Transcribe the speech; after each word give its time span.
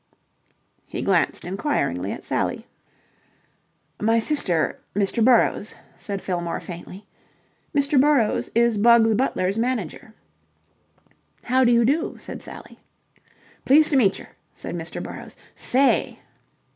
He 0.87 1.03
glanced 1.03 1.45
inquiringly 1.45 2.11
at 2.11 2.23
Sally. 2.23 2.65
"My 4.01 4.17
sister 4.17 4.79
Mr. 4.95 5.23
Burrowes," 5.23 5.75
said 5.95 6.23
Fillmore 6.23 6.59
faintly. 6.59 7.05
"Mr. 7.75 8.01
Burrowes 8.01 8.49
is 8.55 8.79
Bugs 8.79 9.13
Butler's 9.13 9.59
manager." 9.59 10.15
"How 11.43 11.63
do 11.63 11.71
you 11.71 11.85
do?" 11.85 12.15
said 12.17 12.41
Sally. 12.41 12.79
"Pleased 13.63 13.91
to 13.91 13.95
meecher," 13.95 14.29
said 14.55 14.73
Mr. 14.73 15.03
Burrowes. 15.03 15.37
"Say..." 15.55 16.17